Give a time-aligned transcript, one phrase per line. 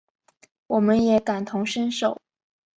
[0.65, 2.19] 我们也感同身受